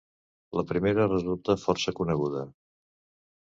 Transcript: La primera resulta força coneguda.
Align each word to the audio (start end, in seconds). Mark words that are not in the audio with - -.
La 0.59 0.63
primera 0.71 1.05
resulta 1.11 1.57
força 1.65 1.95
coneguda. 2.01 2.43